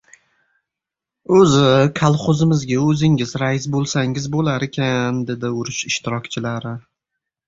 —O‘zi, 1.39 1.65
kolxozimizga 1.99 2.77
o‘zingiz 2.85 3.33
rais 3.41 3.67
bo‘lsangiz 3.75 4.25
bo‘lar 4.37 4.65
ekan!— 4.69 5.21
dedi 5.29 5.53
urush 5.61 5.83
ishtirokchilari. 5.93 6.73